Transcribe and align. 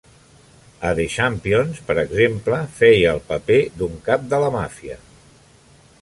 A 0.91 0.93
"The 0.99 1.05
Champions", 1.15 1.83
per 1.89 1.97
exemple, 2.05 2.61
feia 2.79 3.13
el 3.19 3.23
paper 3.31 3.61
d'un 3.83 3.97
cap 4.11 4.29
de 4.33 4.41
la 4.45 4.53
màfia. 4.57 4.99